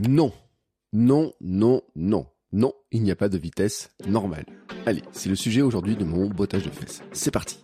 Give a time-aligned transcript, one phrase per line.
[0.00, 0.32] Non,
[0.92, 4.46] non, non, non, non, il n'y a pas de vitesse normale.
[4.86, 7.02] Allez, c'est le sujet aujourd'hui de mon bottage de fesses.
[7.12, 7.58] C'est parti.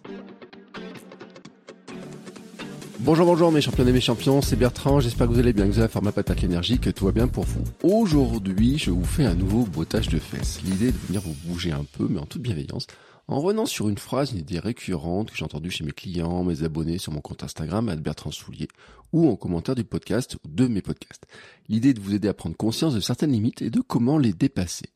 [3.00, 5.72] Bonjour, bonjour mes champions et mes champions, c'est Bertrand, j'espère que vous allez bien, que
[5.72, 7.64] vous allez faire ma patate l'énergie, que tout va bien pour vous.
[7.82, 10.60] Aujourd'hui, je vous fais un nouveau bottage de fesses.
[10.64, 12.86] L'idée est de venir vous bouger un peu, mais en toute bienveillance,
[13.28, 16.62] en revenant sur une phrase, une idée récurrente que j'ai entendue chez mes clients, mes
[16.62, 18.68] abonnés sur mon compte Instagram, Bertrand Soulier,
[19.12, 21.26] ou en commentaire du podcast, ou de mes podcasts.
[21.68, 24.86] L'idée de vous aider à prendre conscience de certaines limites et de comment les dépasser.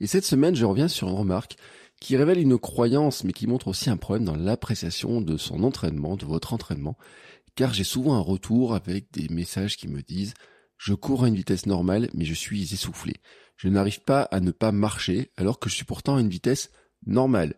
[0.00, 1.56] Et cette semaine, je reviens sur une remarque
[1.98, 6.16] qui révèle une croyance, mais qui montre aussi un problème dans l'appréciation de son entraînement,
[6.16, 6.98] de votre entraînement,
[7.54, 10.34] car j'ai souvent un retour avec des messages qui me disent
[10.76, 13.14] je cours à une vitesse normale, mais je suis essoufflé.
[13.56, 16.70] Je n'arrive pas à ne pas marcher, alors que je suis pourtant à une vitesse
[17.04, 17.54] normale.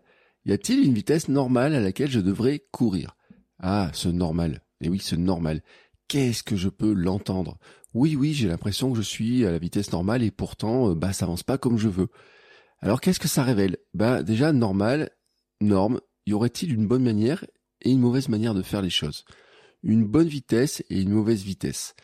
[0.51, 3.17] Y a-t-il une vitesse normale à laquelle je devrais courir?
[3.61, 4.65] Ah, ce normal.
[4.81, 5.63] Et oui, ce normal.
[6.09, 7.57] Qu'est-ce que je peux l'entendre?
[7.95, 11.13] Oui, oui, j'ai l'impression que je suis à la vitesse normale et pourtant, euh, bah,
[11.13, 12.09] ça avance pas comme je veux.
[12.81, 13.77] Alors, qu'est-ce que ça révèle?
[13.95, 15.11] Bah, déjà, normal,
[15.61, 17.45] norme, y aurait-il une bonne manière
[17.83, 19.25] et une mauvaise manière de faire les choses?
[19.85, 21.95] Une bonne vitesse et une mauvaise vitesse?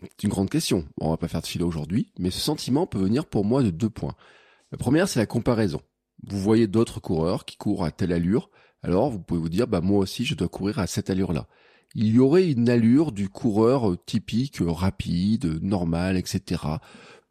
[0.00, 0.80] C'est une grande question.
[0.98, 3.62] Bon, on va pas faire de philo aujourd'hui, mais ce sentiment peut venir pour moi
[3.62, 4.16] de deux points.
[4.72, 5.80] La première, c'est la comparaison.
[6.26, 8.50] Vous voyez d'autres coureurs qui courent à telle allure,
[8.82, 11.46] alors vous pouvez vous dire, bah moi aussi je dois courir à cette allure-là.
[11.94, 16.62] Il y aurait une allure du coureur typique, rapide, normal, etc.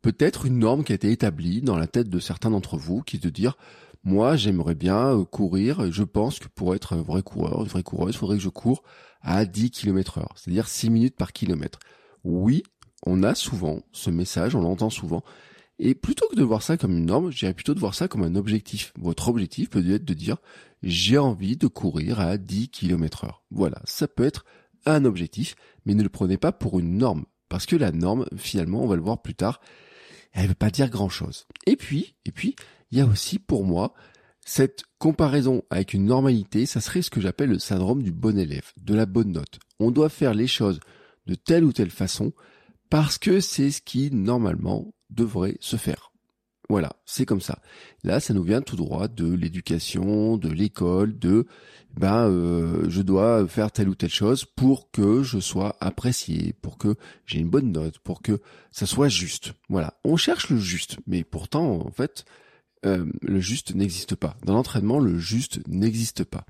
[0.02, 3.18] Peut-être une norme qui a été établie dans la tête de certains d'entre vous, qui
[3.18, 3.58] est de dire,
[4.04, 8.16] moi j'aimerais bien courir, je pense que pour être un vrai coureur, une vraie coureuse,
[8.16, 8.84] il faudrait que je cours
[9.22, 11.80] à 10 km heure, c'est-à-dire 6 minutes par kilomètre.
[12.24, 12.64] Oui,
[13.06, 15.24] on a souvent ce message, on l'entend souvent,
[15.80, 18.24] et plutôt que de voir ça comme une norme, j'irais plutôt de voir ça comme
[18.24, 18.94] un objectif.
[19.00, 20.38] Votre objectif peut être de dire
[20.84, 23.44] j'ai envie de courir à 10 km heure.
[23.50, 24.46] Voilà, ça peut être
[24.86, 27.26] un objectif, mais ne le prenez pas pour une norme.
[27.48, 29.62] Parce que la norme, finalement, on va le voir plus tard,
[30.34, 31.48] elle ne veut pas dire grand chose.
[31.66, 32.56] Et puis, et puis,
[32.92, 33.94] il y a aussi pour moi
[34.46, 38.74] cette comparaison avec une normalité, ça serait ce que j'appelle le syndrome du bon élève,
[38.78, 39.60] de la bonne note.
[39.80, 40.80] On doit faire les choses
[41.26, 42.34] de telle ou telle façon
[42.90, 46.12] parce que c'est ce qui normalement devrait se faire.
[46.70, 47.60] Voilà, c'est comme ça.
[48.04, 51.48] Là, ça nous vient tout droit de l'éducation, de l'école, de
[51.98, 56.78] ben euh, je dois faire telle ou telle chose pour que je sois apprécié, pour
[56.78, 59.54] que j'ai une bonne note, pour que ça soit juste.
[59.68, 62.26] Voilà, on cherche le juste, mais pourtant en fait,
[62.86, 64.38] euh, le juste n'existe pas.
[64.46, 66.46] Dans l'entraînement, le juste n'existe pas.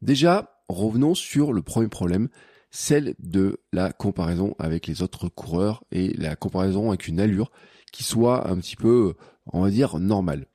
[0.00, 2.28] Déjà, revenons sur le premier problème,
[2.70, 7.50] celle de la comparaison avec les autres coureurs et la comparaison avec une allure
[7.96, 9.14] qui soit un petit peu,
[9.46, 10.48] on va dire, normale.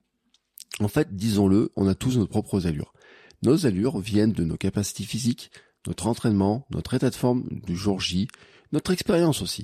[0.79, 2.93] En fait, disons-le, on a tous nos propres allures.
[3.41, 5.49] Nos allures viennent de nos capacités physiques,
[5.87, 8.27] notre entraînement, notre état de forme du jour J,
[8.73, 9.63] notre expérience aussi.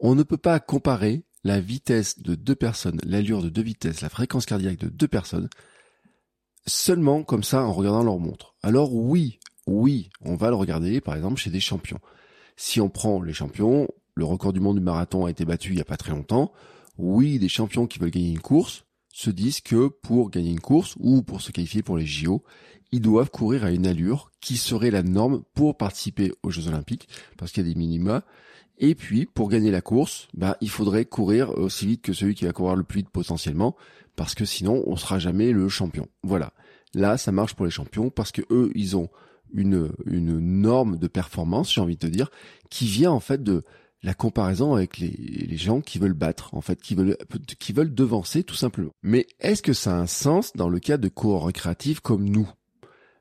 [0.00, 4.08] On ne peut pas comparer la vitesse de deux personnes, l'allure de deux vitesses, la
[4.08, 5.50] fréquence cardiaque de deux personnes,
[6.66, 8.54] seulement comme ça en regardant leur montre.
[8.62, 12.00] Alors oui, oui, on va le regarder par exemple chez des champions.
[12.56, 15.74] Si on prend les champions, le record du monde du marathon a été battu il
[15.74, 16.52] n'y a pas très longtemps.
[16.98, 20.94] Oui, des champions qui veulent gagner une course se disent que pour gagner une course
[20.98, 22.42] ou pour se qualifier pour les JO,
[22.92, 27.08] ils doivent courir à une allure qui serait la norme pour participer aux Jeux Olympiques,
[27.36, 28.24] parce qu'il y a des minima,
[28.78, 32.44] et puis, pour gagner la course, bah, il faudrait courir aussi vite que celui qui
[32.44, 33.76] va courir le plus vite potentiellement,
[34.14, 36.06] parce que sinon, on sera jamais le champion.
[36.22, 36.52] Voilà.
[36.94, 39.08] Là, ça marche pour les champions parce que eux, ils ont
[39.52, 42.30] une, une norme de performance, j'ai envie de te dire,
[42.70, 43.64] qui vient en fait de
[44.02, 47.16] la comparaison avec les, gens qui veulent battre, en fait, qui veulent,
[47.58, 48.92] qui veulent devancer tout simplement.
[49.02, 52.48] Mais est-ce que ça a un sens dans le cas de coureurs récréatifs comme nous?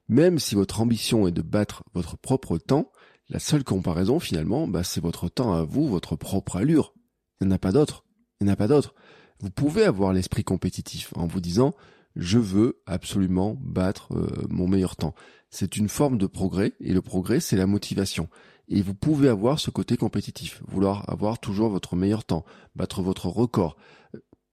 [0.08, 2.92] Même si votre ambition est de battre votre propre temps,
[3.30, 6.94] la seule comparaison, finalement, bah, c'est votre temps à vous, votre propre allure.
[7.42, 8.06] Il n'y en a pas d'autre.
[8.40, 8.94] Il n'y en a pas d'autre.
[9.40, 11.74] Vous pouvez avoir l'esprit compétitif en vous disant,
[12.16, 15.14] je veux absolument battre euh, mon meilleur temps.
[15.50, 18.30] C'est une forme de progrès, et le progrès, c'est la motivation.
[18.70, 23.28] Et vous pouvez avoir ce côté compétitif, vouloir avoir toujours votre meilleur temps, battre votre
[23.28, 23.78] record.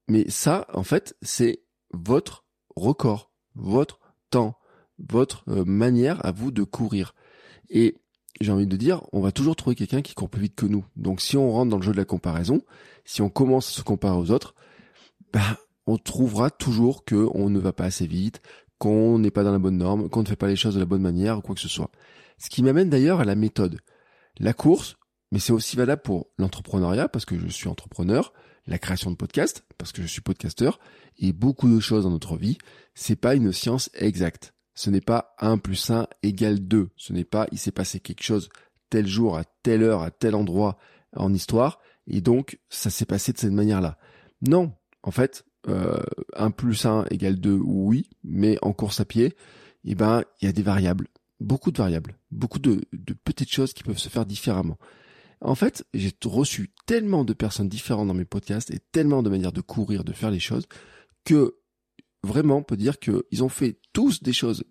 [0.08, 2.44] Mais ça, en fait, c'est votre
[2.76, 3.98] record, votre
[4.30, 4.56] temps,
[4.98, 7.14] votre euh, manière à vous de courir.
[7.70, 7.96] Et
[8.40, 10.84] j'ai envie de dire, on va toujours trouver quelqu'un qui court plus vite que nous.
[10.96, 12.62] Donc si on rentre dans le jeu de la comparaison,
[13.04, 14.54] si on commence à se comparer aux autres,
[15.32, 18.40] bah, on trouvera toujours que on ne va pas assez vite,
[18.78, 20.86] qu'on n'est pas dans la bonne norme, qu'on ne fait pas les choses de la
[20.86, 21.90] bonne manière, ou quoi que ce soit.
[22.38, 23.78] Ce qui m'amène d'ailleurs à la méthode.
[24.38, 24.96] La course,
[25.30, 28.32] mais c'est aussi valable pour l'entrepreneuriat, parce que je suis entrepreneur,
[28.66, 30.78] la création de podcasts, parce que je suis podcasteur,
[31.18, 32.58] et beaucoup de choses dans notre vie,
[32.94, 34.54] c'est pas une science exacte.
[34.74, 36.90] Ce n'est pas 1 plus 1 égale 2.
[36.96, 38.48] Ce n'est pas il s'est passé quelque chose
[38.90, 40.78] tel jour, à telle heure, à tel endroit
[41.16, 43.98] en histoire, et donc ça s'est passé de cette manière-là.
[44.42, 44.72] Non,
[45.02, 46.02] en fait, euh,
[46.34, 49.36] 1 plus 1 égale 2, oui, mais en course à pied,
[49.84, 51.08] eh ben, il y a des variables,
[51.40, 54.78] beaucoup de variables, beaucoup de, de petites choses qui peuvent se faire différemment.
[55.40, 59.52] En fait, j'ai reçu tellement de personnes différentes dans mes podcasts et tellement de manières
[59.52, 60.66] de courir, de faire les choses,
[61.24, 61.56] que
[62.22, 64.64] vraiment on peut dire qu'ils ont fait tous des choses,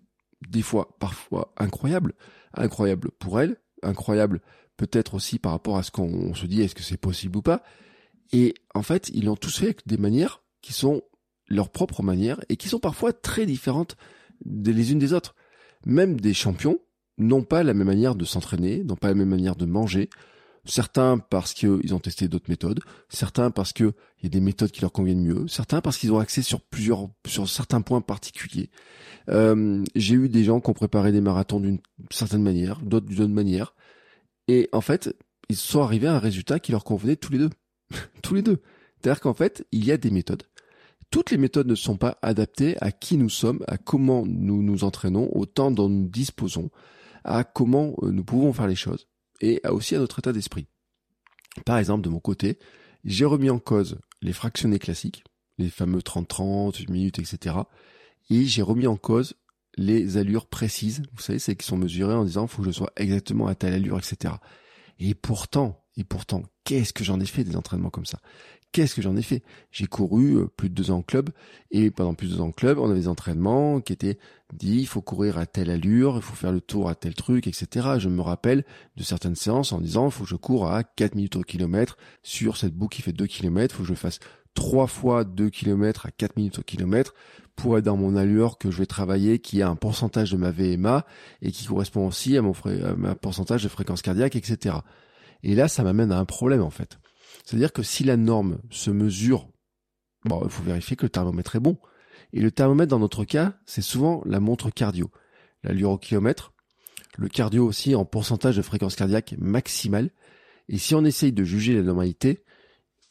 [0.48, 2.14] des fois, parfois incroyables,
[2.54, 4.40] incroyables pour elles, incroyables
[4.76, 7.62] peut-être aussi par rapport à ce qu'on se dit, est-ce que c'est possible ou pas.
[8.32, 11.02] Et en fait, ils l'ont tous fait avec des manières qui sont
[11.46, 13.96] leurs propres manières et qui sont parfois très différentes
[14.44, 15.34] les unes des autres.
[15.86, 16.78] Même des champions
[17.18, 20.08] n'ont pas la même manière de s'entraîner, n'ont pas la même manière de manger,
[20.66, 23.92] Certains parce qu'ils ont testé d'autres méthodes, certains parce qu'il
[24.22, 27.08] y a des méthodes qui leur conviennent mieux, certains parce qu'ils ont accès sur plusieurs,
[27.26, 28.70] sur certains points particuliers.
[29.28, 33.20] Euh, j'ai eu des gens qui ont préparé des marathons d'une certaine manière, d'autres d'une
[33.20, 33.74] autre manière,
[34.48, 35.14] et en fait,
[35.50, 37.50] ils sont arrivés à un résultat qui leur convenait tous les deux,
[38.22, 38.62] tous les deux.
[39.02, 40.44] C'est-à-dire qu'en fait, il y a des méthodes.
[41.14, 44.82] Toutes les méthodes ne sont pas adaptées à qui nous sommes, à comment nous nous
[44.82, 46.70] entraînons, au temps dont nous disposons,
[47.22, 49.06] à comment euh, nous pouvons faire les choses
[49.40, 50.66] et aussi à notre état d'esprit.
[51.64, 52.58] Par exemple, de mon côté,
[53.04, 55.22] j'ai remis en cause les fractionnés classiques,
[55.56, 57.58] les fameux 30-30, minutes, etc.
[58.28, 59.34] Et j'ai remis en cause
[59.76, 62.90] les allures précises, vous savez, celles qui sont mesurées en disant, faut que je sois
[62.96, 64.34] exactement à telle allure, etc.
[64.98, 68.18] Et pourtant, et pourtant, qu'est-ce que j'en ai fait des entraînements comme ça?
[68.74, 69.42] Qu'est-ce que j'en ai fait?
[69.70, 71.30] J'ai couru euh, plus de deux ans en club
[71.70, 74.18] et pendant plus de deux ans en club, on avait des entraînements qui étaient
[74.52, 77.46] dit il faut courir à telle allure, il faut faire le tour à tel truc,
[77.46, 77.90] etc.
[77.98, 78.64] Je me rappelle
[78.96, 81.96] de certaines séances en disant il faut que je cours à 4 minutes au kilomètre
[82.24, 84.18] sur cette boucle qui fait 2 km, il faut que je fasse
[84.54, 87.14] trois fois 2 km à 4 minutes au kilomètre
[87.54, 90.50] pour être dans mon allure que je vais travailler qui a un pourcentage de ma
[90.50, 91.06] VMA
[91.42, 92.54] et qui correspond aussi à mon
[93.04, 94.78] à pourcentage de fréquence cardiaque, etc.
[95.44, 96.98] Et là, ça m'amène à un problème en fait.
[97.44, 99.48] C'est-à-dire que si la norme se mesure,
[100.24, 101.78] bon, il faut vérifier que le thermomètre est bon.
[102.32, 105.10] Et le thermomètre, dans notre cas, c'est souvent la montre cardio.
[105.62, 106.52] L'allure au kilomètre,
[107.16, 110.10] le cardio aussi en pourcentage de fréquence cardiaque maximale.
[110.68, 112.44] Et si on essaye de juger la normalité,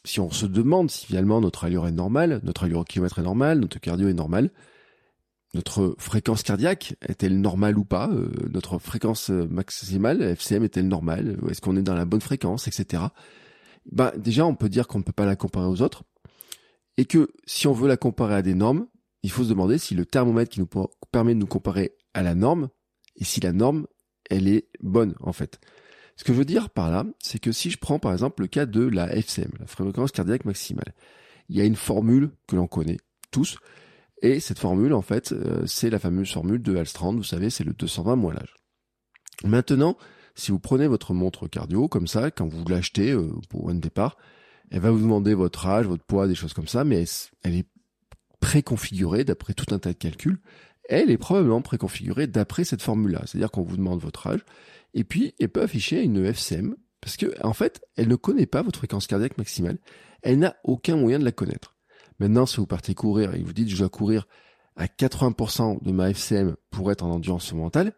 [0.04, 3.24] si on se demande si finalement notre allure est normale, notre allure au kilomètre est
[3.24, 4.50] normale, notre cardio est normal,
[5.54, 11.62] notre fréquence cardiaque est-elle normale ou pas, euh, notre fréquence maximale, FCM est-elle normale, est-ce
[11.62, 13.04] qu'on est dans la bonne fréquence, etc
[13.92, 16.04] bah déjà on peut dire qu'on ne peut pas la comparer aux autres
[16.98, 18.88] et que si on veut la comparer à des normes,
[19.24, 20.70] il faut se demander si le thermomètre qui nous
[21.12, 22.70] permet de nous comparer à la norme
[23.16, 23.88] et si la norme
[24.30, 25.60] elle est bonne en fait.
[26.16, 28.48] Ce que je veux dire par là, c'est que si je prends par exemple le
[28.48, 30.94] cas de la FCM, la fréquence cardiaque maximale,
[31.50, 32.98] il y a une formule que l'on connaît
[33.32, 33.58] tous,
[34.22, 37.64] et cette formule en fait, euh, c'est la fameuse formule de Alstrand, vous savez, c'est
[37.64, 38.56] le 220 moins l'âge.
[39.44, 39.98] Maintenant,
[40.36, 44.18] si vous prenez votre montre cardio comme ça, quand vous l'achetez euh, pour un départ,
[44.72, 47.06] elle va vous demander votre âge, votre poids, des choses comme ça, mais
[47.44, 47.68] elle est
[48.40, 50.40] préconfigurée d'après tout un tas de calculs.
[50.90, 54.44] Elle est probablement préconfigurée d'après cette formule-là, c'est-à-dire qu'on vous demande votre âge,
[54.94, 58.64] et puis elle peut afficher une FCM, parce que en fait, elle ne connaît pas
[58.64, 59.78] votre fréquence cardiaque maximale,
[60.24, 61.76] elle n'a aucun moyen de la connaître.
[62.20, 64.28] Maintenant, si vous partez courir et vous dites je dois courir
[64.76, 67.94] à 80% de ma FCM pour être en endurance mentale,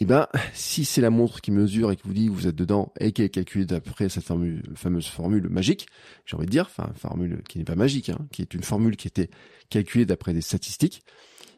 [0.00, 2.56] eh ben, si c'est la montre qui mesure et qui vous dit que vous êtes
[2.56, 5.86] dedans et qui est calculée d'après cette fameuse formule magique,
[6.26, 8.96] j'ai envie de dire, enfin, formule qui n'est pas magique, hein, qui est une formule
[8.96, 9.30] qui était
[9.70, 11.02] calculée d'après des statistiques,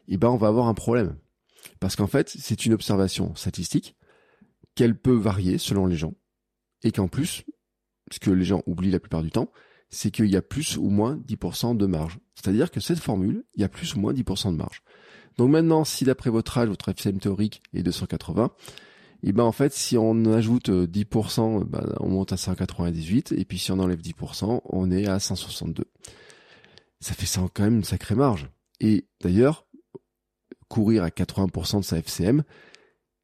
[0.07, 1.17] eh ben, on va avoir un problème.
[1.79, 3.95] Parce qu'en fait, c'est une observation statistique
[4.75, 6.13] qu'elle peut varier selon les gens
[6.83, 7.43] et qu'en plus,
[8.11, 9.51] ce que les gens oublient la plupart du temps,
[9.89, 12.19] c'est qu'il y a plus ou moins 10% de marge.
[12.35, 14.83] C'est-à-dire que cette formule, il y a plus ou moins 10% de marge.
[15.37, 18.51] Donc maintenant, si d'après votre âge, votre FCM théorique est de 180,
[19.23, 23.45] et ben en fait, si on ajoute 10%, euh, ben, on monte à 198, et
[23.45, 25.85] puis si on enlève 10%, on est à 162.
[26.99, 28.49] Ça fait ça quand même une sacrée marge.
[28.79, 29.65] Et d'ailleurs,
[30.67, 32.43] courir à 80% de sa FCM,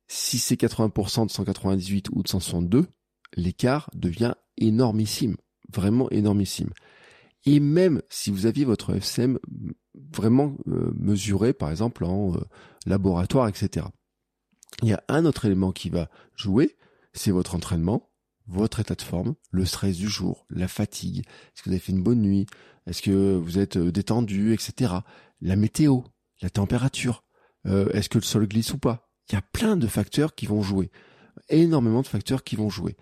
[0.07, 2.87] si c'est 80% de 198 ou de 162,
[3.35, 5.37] l'écart devient énormissime,
[5.71, 6.69] vraiment énormissime.
[7.45, 9.39] Et même si vous aviez votre FCM
[9.95, 12.39] vraiment euh, mesuré, par exemple en euh,
[12.85, 13.87] laboratoire, etc.
[14.81, 16.75] Il y a un autre élément qui va jouer,
[17.13, 18.09] c'est votre entraînement,
[18.47, 21.91] votre état de forme, le stress du jour, la fatigue, est-ce que vous avez fait
[21.91, 22.45] une bonne nuit,
[22.87, 24.93] est-ce que vous êtes euh, détendu, etc.
[25.41, 26.01] La météo,
[26.41, 27.23] la température,
[27.65, 29.09] euh, est-ce que le sol glisse ou pas?
[29.29, 30.91] Il y a plein de facteurs qui vont jouer,
[31.49, 32.97] énormément de facteurs qui vont jouer.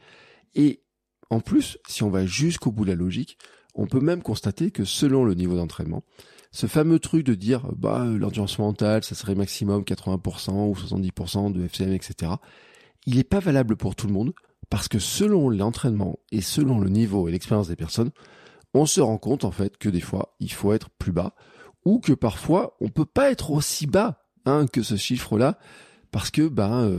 [0.54, 0.84] Et
[1.30, 3.38] en plus, si on va jusqu'au bout de la logique,
[3.74, 6.04] on peut même constater que selon le niveau d'entraînement,
[6.52, 11.64] ce fameux truc de dire bah l'endurance mentale, ça serait maximum 80% ou 70% de
[11.64, 12.34] FCM, etc.
[13.06, 14.34] Il n'est pas valable pour tout le monde
[14.70, 18.12] parce que selon l'entraînement et selon le niveau et l'expérience des personnes,
[18.74, 21.36] on se rend compte en fait que des fois il faut être plus bas
[21.86, 25.58] ou que parfois on peut pas être aussi bas hein, que ce chiffre-là
[26.12, 26.98] parce que ben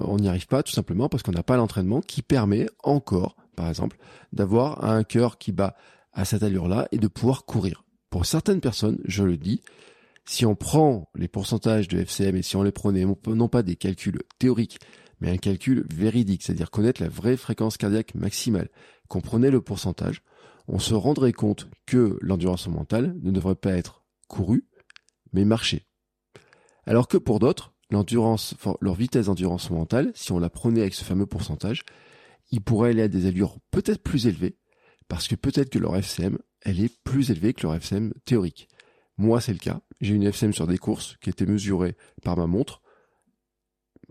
[0.00, 3.68] on n'y arrive pas tout simplement parce qu'on n'a pas l'entraînement qui permet encore par
[3.68, 3.98] exemple
[4.32, 5.76] d'avoir un cœur qui bat
[6.14, 7.84] à cette allure-là et de pouvoir courir.
[8.14, 9.60] Pour certaines personnes, je le dis,
[10.24, 13.74] si on prend les pourcentages de FCM et si on les prenait non pas des
[13.74, 14.78] calculs théoriques,
[15.18, 18.68] mais un calcul véridique, c'est-à-dire connaître la vraie fréquence cardiaque maximale,
[19.08, 20.22] qu'on prenait le pourcentage,
[20.68, 24.64] on se rendrait compte que l'endurance mentale ne devrait pas être courue,
[25.32, 25.84] mais marcher.
[26.86, 31.26] Alors que pour d'autres, leur vitesse d'endurance mentale, si on la prenait avec ce fameux
[31.26, 31.82] pourcentage,
[32.52, 34.56] ils pourraient aller à des allures peut-être plus élevées,
[35.08, 38.68] parce que peut-être que leur FCM elle est plus élevée que leur FCM théorique.
[39.16, 39.80] Moi, c'est le cas.
[40.00, 42.80] J'ai une FCM sur des courses qui était mesurée par ma montre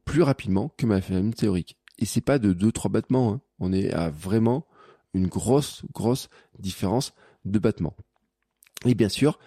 [0.05, 1.77] plus rapidement que ma FCM théorique.
[1.99, 3.33] Et c'est pas de 2-3 battements.
[3.33, 3.41] Hein.
[3.59, 4.65] On est à vraiment
[5.13, 7.13] une grosse, grosse différence
[7.45, 7.95] de battements.
[8.85, 9.39] Et bien sûr,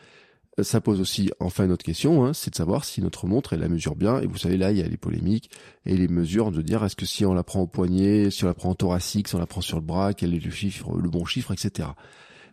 [0.63, 3.61] ça pose aussi enfin une autre question, hein, c'est de savoir si notre montre elle
[3.61, 4.21] la mesure bien.
[4.21, 5.51] Et vous savez là, il y a les polémiques
[5.85, 8.47] et les mesures de dire est-ce que si on la prend au poignet, si on
[8.47, 10.97] la prend en thoracique, si on la prend sur le bras, quel est le chiffre,
[10.97, 11.91] le bon chiffre, etc.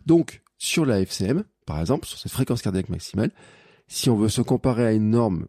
[0.05, 3.31] Donc sur la FCM, par exemple, sur cette fréquence cardiaque maximale,
[3.88, 5.48] si on veut se comparer à une norme,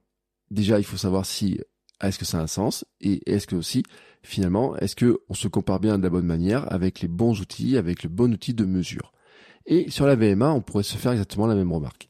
[0.50, 1.60] déjà il faut savoir si
[2.02, 3.82] est-ce que ça a un sens et est-ce que aussi
[4.22, 7.76] finalement est-ce que on se compare bien de la bonne manière avec les bons outils,
[7.76, 9.12] avec le bon outil de mesure.
[9.66, 12.08] Et sur la VMA, on pourrait se faire exactement la même remarque.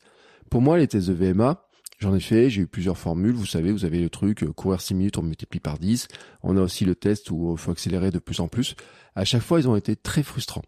[0.50, 1.66] Pour moi, les tests de VMA,
[1.98, 4.80] j'en ai fait, j'ai eu plusieurs formules, vous savez, vous avez le truc, euh, courir
[4.80, 6.08] 6 minutes, on multiplie par 10.
[6.42, 8.76] On a aussi le test où il faut accélérer de plus en plus.
[9.14, 10.64] À chaque fois, ils ont été très frustrants.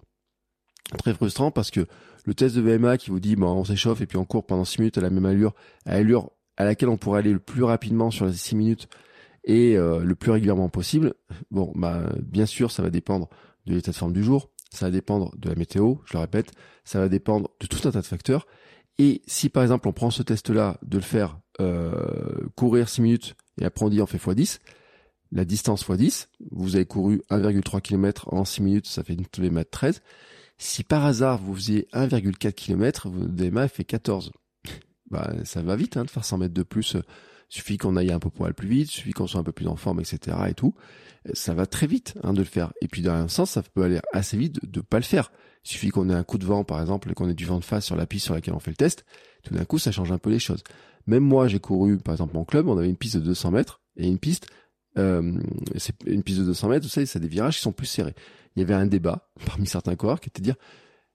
[0.99, 1.87] Très frustrants parce que
[2.25, 4.65] le test de VMA qui vous dit bon, on s'échauffe et puis on court pendant
[4.65, 5.55] 6 minutes à la même allure,
[5.85, 8.89] à l'allure à laquelle on pourrait aller le plus rapidement sur les 6 minutes
[9.45, 11.15] et euh, le plus régulièrement possible.
[11.51, 13.29] Bon, bah bien sûr, ça va dépendre
[13.67, 16.53] de l'état de forme du jour, ça va dépendre de la météo, je le répète,
[16.85, 18.47] ça va dépendre de tout un tas de facteurs.
[18.99, 23.35] Et si par exemple on prend ce test-là de le faire euh, courir 6 minutes
[23.61, 24.61] et après on dit on fait x10,
[25.33, 29.65] la distance x10, vous avez couru 1,3 km en 6 minutes, ça fait une VMA
[29.65, 30.03] de 13.
[30.59, 34.33] Si par hasard vous faisiez 1,4 km, votre DMA fait 14.
[35.11, 36.97] bah, ça va vite hein, de faire 100 mètres de plus.
[37.49, 39.77] Suffit qu'on aille un peu aller plus vite, suffit qu'on soit un peu plus en
[39.77, 40.37] forme, etc.
[40.49, 40.75] et tout.
[41.33, 42.73] Ça va très vite hein, de le faire.
[42.81, 45.31] Et puis dans un sens, ça peut aller assez vite de ne pas le faire.
[45.67, 47.59] Il suffit qu'on ait un coup de vent, par exemple, et qu'on ait du vent
[47.59, 49.05] de face sur la piste sur laquelle on fait le test.
[49.43, 50.63] Tout d'un coup, ça change un peu les choses.
[51.07, 53.81] Même moi, j'ai couru, par exemple, en club, on avait une piste de 200 mètres
[53.97, 54.47] et une piste,
[54.99, 55.39] euh,
[55.77, 58.15] c'est une piste de 200 mètres, vous savez, c'est des virages qui sont plus serrés
[58.57, 60.57] il y avait un débat parmi certains coureurs qui était dire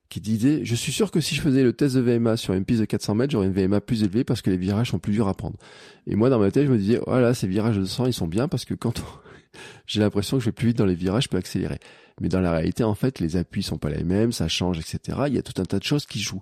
[0.10, 2.66] qui disait je suis sûr que si je faisais le test de VMA sur une
[2.66, 5.14] piste de 400 mètres j'aurais une VMA plus élevée parce que les virages sont plus
[5.14, 5.58] durs à prendre
[6.06, 8.28] et moi dans ma tête je me disais voilà ces virages de 200 ils sont
[8.28, 9.02] bien parce que quand
[9.88, 11.80] j'ai l'impression que je vais plus vite dans les virages je peux accélérer
[12.22, 15.24] mais dans la réalité en fait les appuis sont pas les mêmes ça change etc
[15.28, 16.42] il y a tout un tas de choses qui jouent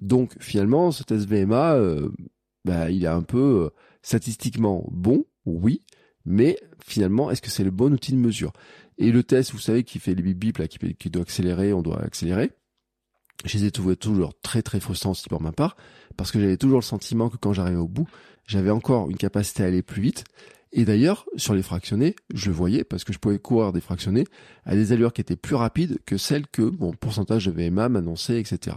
[0.00, 2.08] donc finalement ce test VMA euh,
[2.64, 3.70] bah, il est un peu euh,
[4.02, 5.82] statistiquement bon oui
[6.26, 8.52] mais finalement est-ce que c'est le bon outil de mesure?
[8.98, 11.72] Et le test, vous savez, qui fait les bip bip là, qui, qui doit accélérer,
[11.72, 12.50] on doit accélérer.
[13.44, 15.76] Je les ai trouvés toujours très très frustrants aussi pour ma part,
[16.16, 18.08] parce que j'avais toujours le sentiment que quand j'arrivais au bout,
[18.46, 20.24] j'avais encore une capacité à aller plus vite.
[20.78, 24.24] Et d'ailleurs, sur les fractionnés, je le voyais parce que je pouvais courir des fractionnés
[24.66, 28.38] à des allures qui étaient plus rapides que celles que mon pourcentage de VMA m'annonçait,
[28.38, 28.76] etc.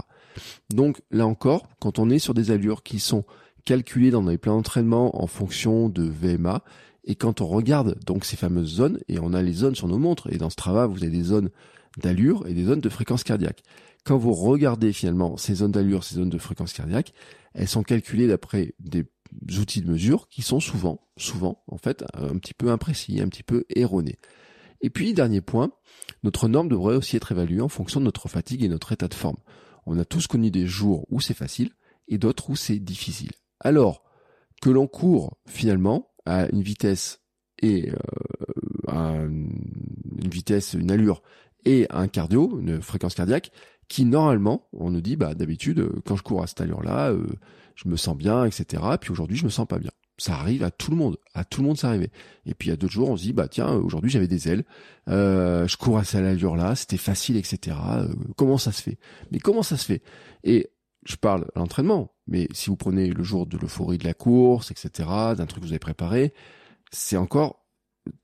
[0.73, 3.25] Donc là encore, quand on est sur des allures qui sont
[3.65, 6.63] calculées dans les plans d'entraînement en fonction de VMA,
[7.03, 9.97] et quand on regarde donc ces fameuses zones, et on a les zones sur nos
[9.97, 11.49] montres, et dans ce travail, vous avez des zones
[11.97, 13.61] d'allure et des zones de fréquence cardiaque.
[14.05, 17.11] Quand vous regardez finalement ces zones d'allure, ces zones de fréquence cardiaque,
[17.53, 19.03] elles sont calculées d'après des
[19.59, 23.43] outils de mesure qui sont souvent, souvent, en fait, un petit peu imprécis, un petit
[23.43, 24.17] peu erronés.
[24.81, 25.71] Et puis, dernier point,
[26.23, 29.13] notre norme devrait aussi être évaluée en fonction de notre fatigue et notre état de
[29.13, 29.37] forme.
[29.85, 31.71] On a tous connu des jours où c'est facile
[32.07, 33.31] et d'autres où c'est difficile.
[33.59, 34.03] Alors,
[34.61, 37.21] que l'on court finalement, à une vitesse
[37.61, 37.91] et
[38.91, 41.21] euh, une vitesse, une allure
[41.65, 43.51] et un cardio, une fréquence cardiaque,
[43.89, 47.25] qui normalement, on nous dit, bah d'habitude, quand je cours à cette allure-là, euh,
[47.75, 48.83] je me sens bien, etc.
[49.01, 49.91] Puis aujourd'hui, je me sens pas bien.
[50.17, 51.17] Ça arrive à tout le monde.
[51.33, 52.07] À tout le monde, ça arrive.
[52.45, 54.47] Et puis, il y a d'autres jours, on se dit, bah, tiens, aujourd'hui, j'avais des
[54.47, 54.63] ailes.
[55.07, 56.75] Euh, je cours à cette allure-là.
[56.75, 57.77] C'était facile, etc.
[57.97, 58.99] Euh, comment ça se fait?
[59.31, 60.03] Mais comment ça se fait?
[60.43, 60.69] Et
[61.05, 62.13] je parle à l'entraînement.
[62.27, 65.67] Mais si vous prenez le jour de l'euphorie de la course, etc., d'un truc que
[65.67, 66.33] vous avez préparé,
[66.91, 67.65] c'est encore,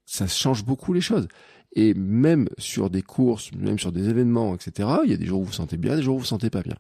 [0.05, 1.27] ça change beaucoup les choses.
[1.75, 5.41] Et même sur des courses, même sur des événements, etc., il y a des jours
[5.41, 6.77] où vous vous sentez bien, des jours où vous vous sentez pas bien.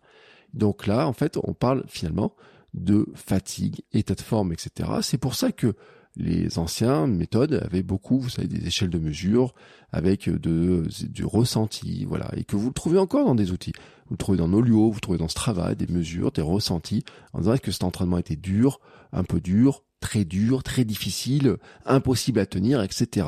[0.53, 2.33] Donc là, en fait, on parle finalement
[2.73, 4.89] de fatigue, état de forme, etc.
[5.01, 5.75] C'est pour ça que
[6.17, 9.53] les anciens méthodes avaient beaucoup, vous savez, des échelles de mesure
[9.91, 13.73] avec de, du ressenti, voilà, et que vous le trouvez encore dans des outils.
[14.07, 17.39] Vous le trouvez dans Nolio, vous le trouvez dans Strava, des mesures, des ressentis, en
[17.39, 18.79] disant que cet entraînement était dur,
[19.11, 23.27] un peu dur, très dur, très difficile, impossible à tenir, etc.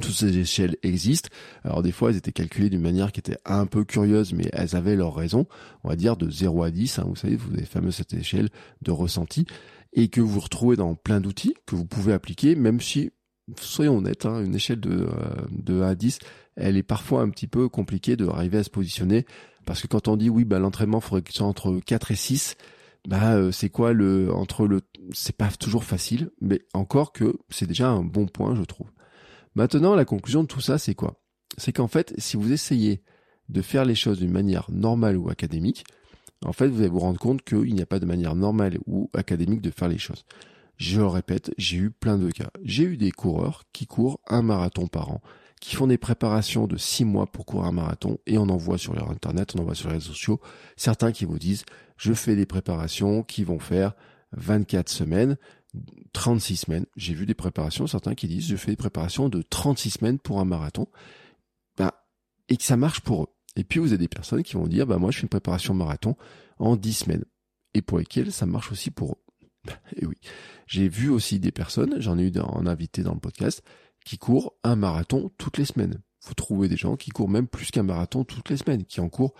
[0.00, 1.28] Toutes ces échelles existent.
[1.64, 4.76] Alors des fois, elles étaient calculées d'une manière qui était un peu curieuse, mais elles
[4.76, 5.46] avaient leur raison.
[5.84, 8.48] On va dire de 0 à 10, hein, vous savez, vous avez fameux cette échelle
[8.82, 9.46] de ressenti,
[9.92, 13.10] et que vous retrouvez dans plein d'outils que vous pouvez appliquer, même si,
[13.56, 15.08] soyons honnêtes, hein, une échelle de, euh,
[15.50, 16.18] de 1 à 10,
[16.56, 19.26] elle est parfois un petit peu compliquée de arriver à se positionner,
[19.64, 22.56] parce que quand on dit oui, bah, l'entraînement faudrait qu'il soit entre 4 et 6,
[23.06, 27.66] bah euh, c'est quoi le entre le c'est pas toujours facile mais encore que c'est
[27.66, 28.88] déjà un bon point je trouve
[29.58, 31.20] Maintenant, la conclusion de tout ça, c'est quoi?
[31.56, 33.02] C'est qu'en fait, si vous essayez
[33.48, 35.82] de faire les choses d'une manière normale ou académique,
[36.46, 39.10] en fait, vous allez vous rendre compte qu'il n'y a pas de manière normale ou
[39.14, 40.24] académique de faire les choses.
[40.76, 42.50] Je le répète, j'ai eu plein de cas.
[42.62, 45.20] J'ai eu des coureurs qui courent un marathon par an,
[45.60, 48.78] qui font des préparations de six mois pour courir un marathon, et on en voit
[48.78, 50.40] sur leur internet, on en voit sur les réseaux sociaux,
[50.76, 51.64] certains qui vous disent,
[51.96, 53.94] je fais des préparations qui vont faire
[54.36, 55.36] 24 semaines,
[56.12, 56.86] 36 semaines.
[56.96, 60.40] J'ai vu des préparations, certains qui disent je fais des préparations de 36 semaines pour
[60.40, 60.88] un marathon.
[61.76, 62.06] Bah,
[62.48, 63.28] et que ça marche pour eux.
[63.56, 65.74] Et puis vous avez des personnes qui vont dire bah moi je fais une préparation
[65.74, 66.16] marathon
[66.58, 67.24] en 10 semaines.
[67.74, 69.72] Et pour lesquelles ça marche aussi pour eux.
[69.96, 70.16] et oui.
[70.66, 73.62] J'ai vu aussi des personnes, j'en ai eu en invité dans le podcast,
[74.04, 76.00] qui courent un marathon toutes les semaines.
[76.26, 79.08] Vous trouvez des gens qui courent même plus qu'un marathon toutes les semaines, qui en
[79.08, 79.34] courent,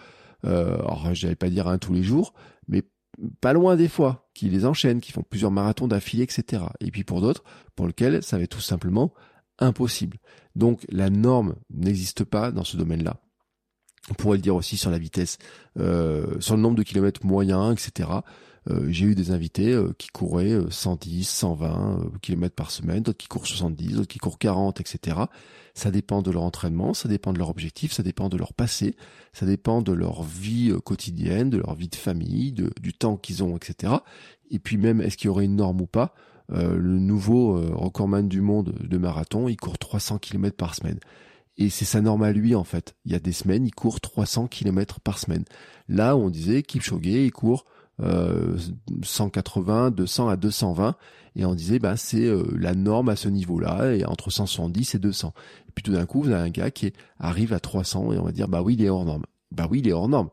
[0.44, 2.34] euh, alors j'allais pas dire un tous les jours,
[2.66, 2.82] mais
[3.40, 6.64] pas loin des fois, qui les enchaînent, qui font plusieurs marathons d'affilée, etc.
[6.80, 9.12] Et puis pour d'autres, pour lesquels ça va être tout simplement
[9.58, 10.18] impossible.
[10.54, 13.20] Donc la norme n'existe pas dans ce domaine-là.
[14.10, 15.38] On pourrait le dire aussi sur la vitesse,
[15.78, 18.10] euh, sur le nombre de kilomètres moyens, etc.
[18.70, 23.28] Euh, j'ai eu des invités euh, qui couraient 110, 120 km par semaine, d'autres qui
[23.28, 25.16] courent 70, d'autres qui courent 40, etc.
[25.74, 28.96] Ça dépend de leur entraînement, ça dépend de leur objectif, ça dépend de leur passé,
[29.32, 33.56] ça dépend de leur vie quotidienne, de leur vie de famille, du temps qu'ils ont,
[33.56, 33.94] etc.
[34.50, 36.14] Et puis même, est-ce qu'il y aurait une norme ou pas?
[36.50, 40.98] Le nouveau recordman du monde de marathon, il court 300 km par semaine.
[41.58, 42.94] Et c'est sa norme à lui, en fait.
[43.04, 45.44] Il y a des semaines, il court 300 km par semaine.
[45.88, 47.66] Là, on disait Kipchoge, il court
[49.02, 50.96] 180, 200 à 220,
[51.36, 54.98] et on disait bah c'est euh, la norme à ce niveau-là, et entre 170 et
[54.98, 55.32] 200.
[55.68, 58.24] Et puis tout d'un coup, vous avez un gars qui arrive à 300 et on
[58.24, 59.24] va dire bah oui il est hors norme.
[59.50, 60.30] Bah oui il est hors norme.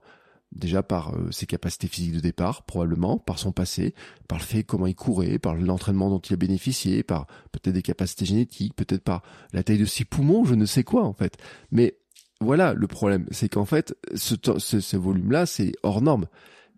[0.51, 3.93] Déjà par euh, ses capacités physiques de départ, probablement, par son passé,
[4.27, 7.81] par le fait comment il courait, par l'entraînement dont il a bénéficié, par peut-être des
[7.81, 11.37] capacités génétiques, peut-être par la taille de ses poumons, je ne sais quoi en fait.
[11.71, 11.97] Mais
[12.39, 16.27] voilà le problème, c'est qu'en fait ce, ce, ce volume-là c'est hors norme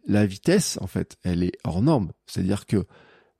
[0.07, 2.11] la vitesse, en fait, elle est hors norme.
[2.25, 2.85] C'est-à-dire que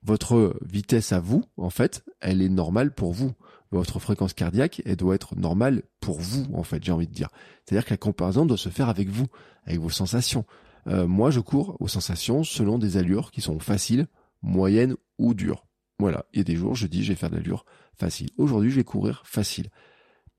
[0.04, 3.34] votre vitesse à vous, en fait, elle est normale pour vous.
[3.72, 7.30] Votre fréquence cardiaque, elle doit être normale pour vous, en fait, j'ai envie de dire.
[7.66, 9.28] C'est-à-dire que la comparaison doit se faire avec vous,
[9.66, 10.46] avec vos sensations.
[10.88, 14.08] Euh, moi, je cours aux sensations selon des allures qui sont faciles,
[14.42, 15.66] moyennes ou dures.
[16.00, 16.26] Voilà.
[16.34, 17.66] Il y a des jours, je dis, je vais faire de l'allure
[17.98, 18.30] facile.
[18.38, 19.70] Aujourd'hui, je vais courir facile.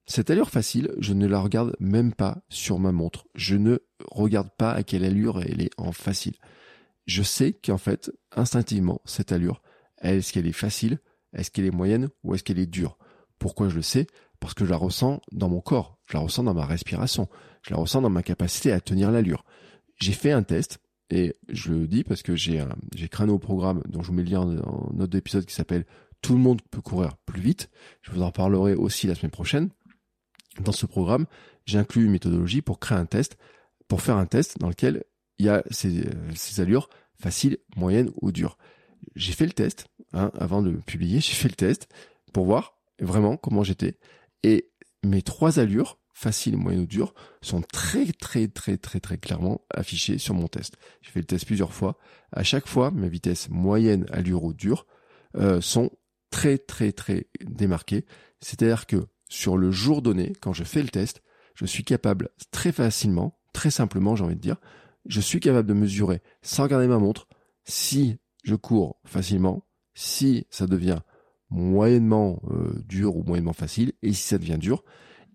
[0.07, 3.27] Cette allure facile, je ne la regarde même pas sur ma montre.
[3.35, 3.79] Je ne
[4.11, 6.37] regarde pas à quelle allure elle est en facile.
[7.07, 9.61] Je sais qu'en fait, instinctivement, cette allure,
[10.01, 10.99] est-ce qu'elle est facile,
[11.35, 12.97] est-ce qu'elle est moyenne ou est-ce qu'elle est dure?
[13.39, 14.07] Pourquoi je le sais?
[14.41, 17.29] Parce que je la ressens dans mon corps, je la ressens dans ma respiration,
[17.63, 19.45] je la ressens dans ma capacité à tenir l'allure.
[20.01, 20.79] J'ai fait un test
[21.11, 24.15] et je le dis parce que j'ai j'ai créé un nouveau programme dont je vous
[24.15, 25.87] mets le lien dans notre épisode qui s'appelle
[26.23, 27.71] Tout le monde peut courir plus vite.
[28.03, 29.71] Je vous en parlerai aussi la semaine prochaine.
[30.61, 31.27] Dans ce programme,
[31.67, 33.39] j'inclus une méthodologie pour créer un test,
[33.89, 35.05] pour faire un test dans lequel
[35.39, 36.89] il y a ces, ces allures
[37.21, 38.59] faciles, moyennes ou dures.
[39.15, 41.89] J'ai fait le test, hein, avant de publier, j'ai fait le test
[42.33, 43.99] pour voir vraiment comment j'étais.
[44.43, 44.71] Et
[45.05, 50.19] mes trois allures, faciles, moyennes ou dures, sont très très très très très clairement affichées
[50.19, 50.77] sur mon test.
[51.03, 51.97] J'ai fait le test plusieurs fois.
[52.33, 54.87] À chaque fois, mes vitesses moyennes, allure ou dure
[55.37, 55.91] euh, sont
[56.31, 58.05] très très très démarquées.
[58.41, 61.23] C'est-à-dire que sur le jour donné, quand je fais le test,
[61.55, 64.57] je suis capable très facilement, très simplement, j'ai envie de dire,
[65.07, 67.27] je suis capable de mesurer sans regarder ma montre
[67.65, 71.01] si je cours facilement, si ça devient
[71.51, 74.85] moyennement euh, dur ou moyennement facile, et si ça devient dur,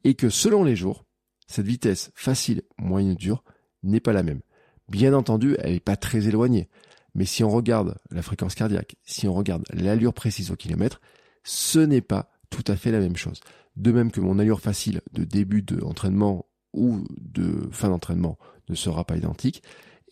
[0.03, 1.05] et que selon les jours,
[1.47, 3.43] cette vitesse facile, moyenne, dure
[3.83, 4.41] n'est pas la même.
[4.89, 6.69] Bien entendu, elle n'est pas très éloignée.
[7.15, 10.99] Mais si on regarde la fréquence cardiaque, si on regarde l'allure précise au kilomètre,
[11.43, 13.39] ce n'est pas tout à fait la même chose.
[13.75, 18.37] De même que mon allure facile de début d'entraînement ou de fin d'entraînement
[18.69, 19.61] ne sera pas identique,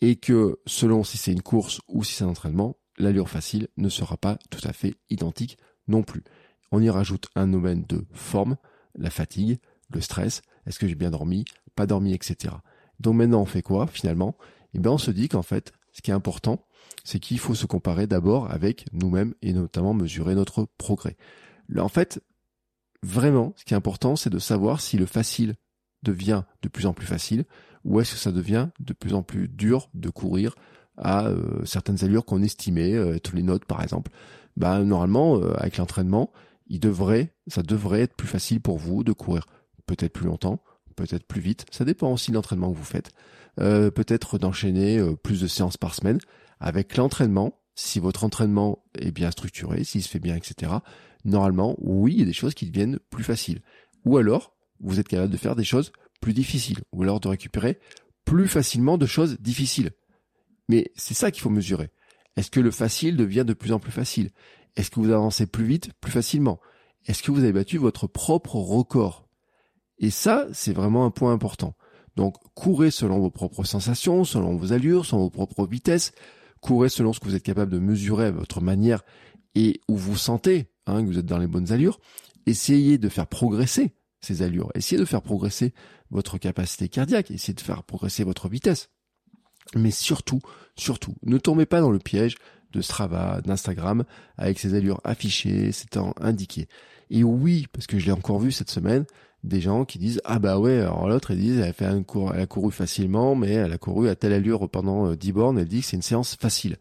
[0.00, 3.88] et que selon si c'est une course ou si c'est un entraînement, l'allure facile ne
[3.88, 6.24] sera pas tout à fait identique non plus.
[6.70, 8.56] On y rajoute un domaine de forme,
[8.94, 9.58] la fatigue,
[9.92, 12.54] le stress, est-ce que j'ai bien dormi, pas dormi, etc.
[13.00, 14.36] Donc maintenant on fait quoi finalement?
[14.74, 16.64] Eh bien on se dit qu'en fait, ce qui est important,
[17.04, 21.16] c'est qu'il faut se comparer d'abord avec nous-mêmes et notamment mesurer notre progrès.
[21.68, 22.22] Là, en fait,
[23.02, 25.56] vraiment, ce qui est important, c'est de savoir si le facile
[26.02, 27.44] devient de plus en plus facile
[27.84, 30.54] ou est-ce que ça devient de plus en plus dur de courir
[30.96, 34.10] à euh, certaines allures qu'on estimait, euh, tous les notes par exemple.
[34.56, 36.30] Bah normalement, euh, avec l'entraînement,
[36.68, 39.46] il devrait, ça devrait être plus facile pour vous de courir
[39.86, 40.62] peut-être plus longtemps,
[40.96, 41.66] peut-être plus vite.
[41.70, 43.10] Ça dépend aussi de l'entraînement que vous faites.
[43.56, 46.18] peut-être d'enchaîner plus de séances par semaine.
[46.60, 50.72] Avec l'entraînement, si votre entraînement est bien structuré, s'il se fait bien, etc.,
[51.24, 53.60] normalement, oui, il y a des choses qui deviennent plus faciles.
[54.04, 57.78] Ou alors, vous êtes capable de faire des choses plus difficiles, ou alors de récupérer
[58.24, 59.90] plus facilement de choses difficiles.
[60.68, 61.90] Mais c'est ça qu'il faut mesurer.
[62.36, 64.30] Est-ce que le facile devient de plus en plus facile?
[64.76, 66.60] Est-ce que vous avancez plus vite, plus facilement?
[67.06, 69.28] Est-ce que vous avez battu votre propre record?
[69.98, 71.74] Et ça, c'est vraiment un point important.
[72.16, 76.12] Donc, courez selon vos propres sensations, selon vos allures, selon vos propres vitesses.
[76.60, 79.02] Courez selon ce que vous êtes capable de mesurer à votre manière
[79.54, 82.00] et où vous sentez hein, que vous êtes dans les bonnes allures.
[82.46, 84.70] Essayez de faire progresser ces allures.
[84.74, 85.74] Essayez de faire progresser
[86.10, 87.30] votre capacité cardiaque.
[87.30, 88.90] Essayez de faire progresser votre vitesse.
[89.76, 90.40] Mais surtout,
[90.76, 92.36] surtout, ne tombez pas dans le piège
[92.72, 94.04] de Strava, d'Instagram,
[94.38, 96.68] avec ses allures affichées, ses temps indiqués.
[97.10, 99.04] Et oui, parce que je l'ai encore vu cette semaine,
[99.44, 102.32] des gens qui disent ah bah ouais alors l'autre ils disent elle a un cours
[102.32, 105.58] elle a couru facilement mais elle a couru à telle allure pendant 10 euh, bornes
[105.58, 106.76] elle dit que c'est une séance facile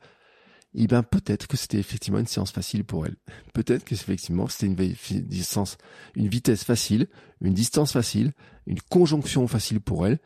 [0.73, 3.17] et eh ben peut-être que c'était effectivement une séance facile pour elle.
[3.54, 5.77] Peut-être que effectivement c'était une distance
[6.15, 7.08] une vitesse facile
[7.41, 8.32] une distance facile
[8.67, 10.19] une conjonction facile pour elle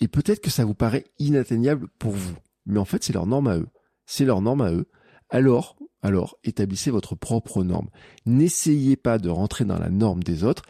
[0.00, 2.36] et peut-être que ça vous paraît inatteignable pour vous.
[2.66, 3.68] Mais en fait, c'est leur norme à eux.
[4.04, 4.88] C'est leur norme à eux.
[5.30, 7.88] Alors, alors, établissez votre propre norme.
[8.26, 10.62] N'essayez pas de rentrer dans la norme des autres.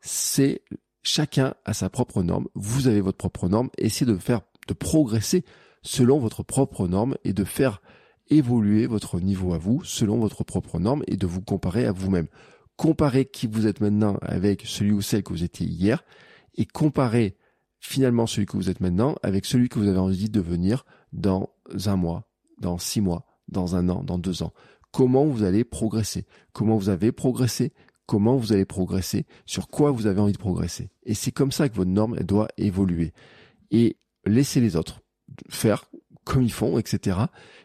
[0.00, 0.62] C'est
[1.02, 2.48] chacun a sa propre norme.
[2.54, 3.70] Vous avez votre propre norme.
[3.78, 5.44] Essayez de faire, de progresser
[5.82, 7.80] selon votre propre norme et de faire
[8.28, 12.28] évoluer votre niveau à vous selon votre propre norme et de vous comparer à vous-même.
[12.76, 16.04] Comparez qui vous êtes maintenant avec celui ou celle que vous étiez hier
[16.56, 17.36] et comparez
[17.82, 21.50] finalement celui que vous êtes maintenant avec celui que vous avez envie de devenir dans
[21.84, 24.54] un mois, dans six mois, dans un an, dans deux ans.
[24.92, 26.24] Comment vous allez progresser?
[26.52, 27.72] Comment vous avez progressé?
[28.06, 29.26] Comment vous allez progresser?
[29.46, 30.90] Sur quoi vous avez envie de progresser?
[31.02, 33.12] Et c'est comme ça que votre norme doit évoluer.
[33.72, 35.00] Et laissez les autres
[35.48, 35.86] faire
[36.24, 37.18] comme ils font, etc.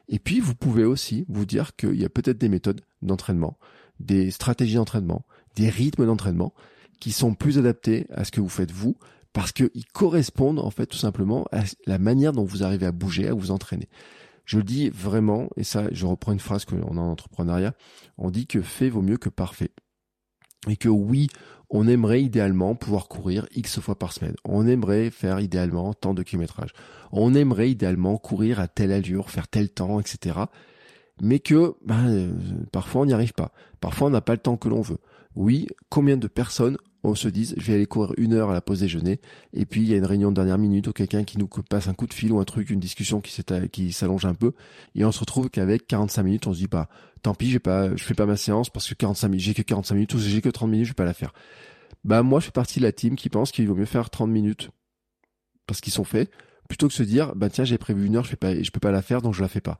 [0.08, 3.60] Et puis vous pouvez aussi vous dire qu'il y a peut-être des méthodes d'entraînement,
[3.99, 5.25] des stratégies d'entraînement,
[5.56, 6.53] des rythmes d'entraînement
[6.99, 8.97] qui sont plus adaptés à ce que vous faites vous,
[9.38, 13.28] parce qu'ils correspondent en fait tout simplement à la manière dont vous arrivez à bouger,
[13.28, 13.88] à vous entraîner.
[14.45, 17.76] Je le dis vraiment, et ça je reprends une phrase qu'on a en entrepreneuriat,
[18.17, 19.69] on dit que fait vaut mieux que parfait.
[20.67, 21.28] Et que oui,
[21.69, 24.34] on aimerait idéalement pouvoir courir X fois par semaine.
[24.43, 26.71] On aimerait faire idéalement tant de kilométrage.
[27.12, 30.39] On aimerait idéalement courir à telle allure, faire tel temps, etc.
[31.21, 32.32] Mais que ben, euh,
[32.71, 33.52] parfois on n'y arrive pas.
[33.82, 34.97] Parfois on n'a pas le temps que l'on veut.
[35.36, 38.62] Oui, combien de personnes on se dise je vais aller courir une heure à la
[38.62, 39.20] pause déjeuner
[39.54, 41.88] et puis il y a une réunion de dernière minute ou quelqu'un qui nous passe
[41.88, 44.54] un coup de fil ou un truc, une discussion qui s'allonge un peu
[44.96, 46.89] et on se retrouve qu'avec 45 minutes on se dit pas
[47.22, 49.62] tant pis j'ai pas je fais pas ma séance parce que 45 minutes j'ai que
[49.62, 51.34] 45 minutes ou j'ai que 30 minutes je vais pas la faire.
[52.04, 54.30] Bah moi je fais partie de la team qui pense qu'il vaut mieux faire 30
[54.30, 54.70] minutes
[55.65, 56.32] parce qu'ils sont faits
[56.70, 58.80] plutôt que se dire bah tiens j'ai prévu une heure je fais pas je peux
[58.80, 59.80] pas la faire donc je la fais pas.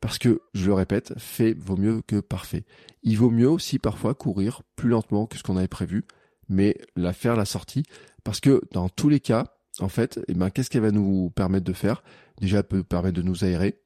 [0.00, 2.64] Parce que, je le répète, fait vaut mieux que parfait.
[3.02, 6.04] Il vaut mieux aussi parfois courir plus lentement que ce qu'on avait prévu,
[6.48, 7.84] mais la faire la sortie
[8.26, 9.46] parce que dans tous les cas,
[9.78, 12.02] en fait, eh ben, qu'est-ce qu'elle va nous permettre de faire?
[12.40, 13.78] Déjà, elle peut permettre de nous aérer.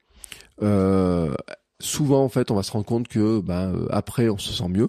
[0.63, 1.35] Euh,
[1.79, 4.69] souvent, en fait, on va se rendre compte que ben, euh, après, on se sent
[4.69, 4.89] mieux.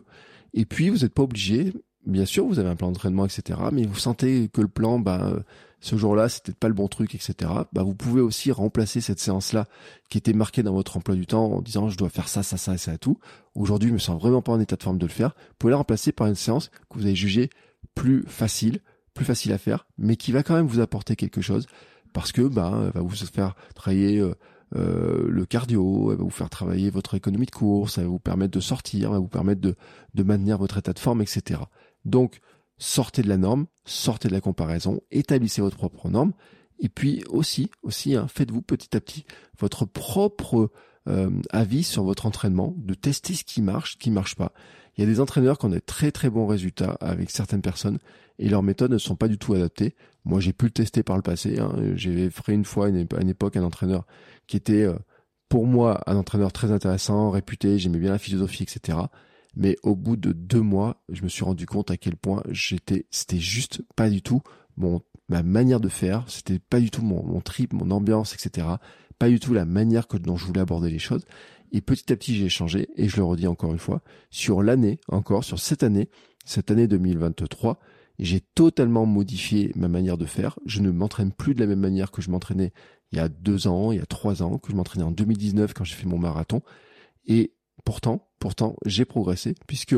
[0.53, 1.73] Et puis, vous n'êtes pas obligé.
[2.05, 3.59] Bien sûr, vous avez un plan d'entraînement, etc.
[3.73, 5.43] Mais vous sentez que le plan, ben,
[5.81, 7.51] ce jour-là, c'était pas le bon truc, etc.
[7.73, 9.67] Bah, vous pouvez aussi remplacer cette séance-là
[10.09, 12.55] qui était marquée dans votre emploi du temps en disant je dois faire ça, ça,
[12.55, 13.17] ça et ça tout.
[13.55, 15.29] Aujourd'hui, je me sens vraiment pas en état de forme de le faire.
[15.29, 17.49] Vous pouvez la remplacer par une séance que vous avez jugée
[17.95, 18.79] plus facile,
[19.15, 21.65] plus facile à faire, mais qui va quand même vous apporter quelque chose
[22.13, 24.35] parce que bah va vous faire travailler euh,
[24.75, 28.19] euh, le cardio, elle va vous faire travailler votre économie de course, elle va vous
[28.19, 29.75] permettre de sortir, elle va vous permettre de,
[30.13, 31.61] de maintenir votre état de forme, etc.
[32.05, 32.39] Donc,
[32.81, 36.33] sortez de la norme, sortez de la comparaison, établissez votre propre norme,
[36.79, 39.23] et puis aussi, aussi, hein, faites-vous petit à petit
[39.59, 40.71] votre propre
[41.07, 44.51] euh, avis sur votre entraînement, de tester ce qui marche, ce qui marche pas.
[44.97, 47.99] Il y a des entraîneurs qui ont des très très bons résultats avec certaines personnes
[48.39, 49.95] et leurs méthodes ne sont pas du tout adaptées.
[50.25, 51.59] Moi, j'ai pu le tester par le passé.
[51.59, 51.75] Hein.
[51.95, 54.05] J'ai fait une fois, à une époque, un entraîneur
[54.47, 54.97] qui était, euh,
[55.49, 58.97] pour moi, un entraîneur très intéressant, réputé, j'aimais bien la philosophie, etc.
[59.55, 63.05] Mais au bout de deux mois, je me suis rendu compte à quel point j'étais,
[63.11, 64.41] c'était juste pas du tout
[64.77, 68.67] mon ma manière de faire, c'était pas du tout mon, mon trip, mon ambiance, etc.
[69.17, 71.23] Pas du tout la manière que dont je voulais aborder les choses.
[71.71, 74.99] Et petit à petit, j'ai changé, et je le redis encore une fois, sur l'année,
[75.07, 76.09] encore, sur cette année,
[76.43, 77.79] cette année 2023,
[78.19, 80.59] j'ai totalement modifié ma manière de faire.
[80.65, 82.73] Je ne m'entraîne plus de la même manière que je m'entraînais
[83.13, 85.73] il y a deux ans, il y a trois ans, que je m'entraînais en 2019
[85.73, 86.61] quand j'ai fait mon marathon.
[87.25, 89.95] Et pourtant, pourtant, j'ai progressé, puisque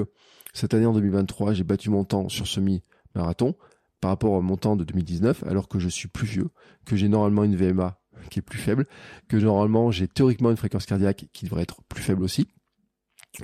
[0.54, 3.56] cette année en 2023, j'ai battu mon temps sur semi-marathon
[4.02, 6.50] par rapport à mon temps de 2019, alors que je suis plus vieux,
[6.86, 8.86] que j'ai normalement une VMA qui est plus faible,
[9.28, 12.48] que normalement j'ai théoriquement une fréquence cardiaque qui devrait être plus faible aussi,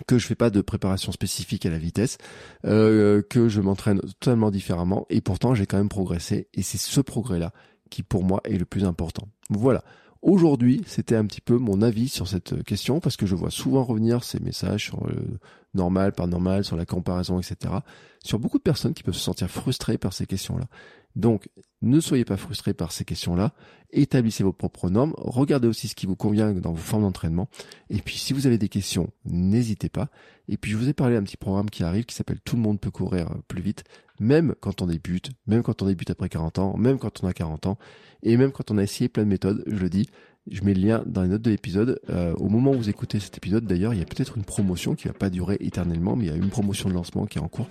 [0.08, 2.18] que je fais pas de préparation spécifique à la vitesse,
[2.66, 7.02] euh, que je m'entraîne totalement différemment, et pourtant j'ai quand même progressé, et c'est ce
[7.02, 7.54] progrès-là
[7.90, 9.28] qui pour moi est le plus important.
[9.50, 9.84] Voilà.
[10.22, 13.86] Aujourd'hui, c'était un petit peu mon avis sur cette question parce que je vois souvent
[13.86, 15.40] revenir ces messages sur le
[15.74, 17.74] normal, pas normal, sur la comparaison, etc.
[18.24, 20.66] Sur beaucoup de personnes qui peuvent se sentir frustrées par ces questions-là.
[21.16, 21.50] Donc,
[21.82, 23.54] ne soyez pas frustrés par ces questions-là.
[23.92, 25.14] Établissez vos propres normes.
[25.18, 27.50] Regardez aussi ce qui vous convient dans vos formes d'entraînement.
[27.90, 30.10] Et puis, si vous avez des questions, n'hésitez pas.
[30.48, 32.62] Et puis, je vous ai parlé d'un petit programme qui arrive qui s'appelle Tout le
[32.62, 33.84] monde peut courir plus vite.
[34.20, 37.34] Même quand on débute, même quand on débute après 40 ans, même quand on a
[37.34, 37.78] 40 ans,
[38.22, 40.10] et même quand on a essayé plein de méthodes, je le dis,
[40.52, 42.00] je mets le lien dans les notes de l'épisode.
[42.10, 44.96] Euh, au moment où vous écoutez cet épisode, d'ailleurs, il y a peut-être une promotion
[44.96, 47.42] qui va pas durer éternellement, mais il y a une promotion de lancement qui est
[47.42, 47.68] en cours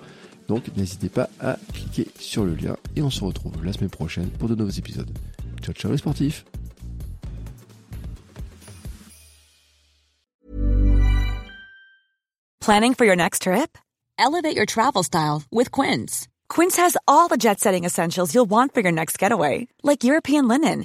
[0.49, 4.31] donc n'hésitez pas à cliquer sur le lien et on se retrouve la semaine prochaine
[4.31, 5.11] pour de nouveaux épisodes.
[5.62, 6.45] Ciao ciao les sportifs
[12.61, 13.79] Planning for your next trip?
[14.19, 16.29] Elevate your travel style with Quince.
[16.51, 20.85] Quince has all the jet-setting essentials you'll want for your next getaway, like European linen,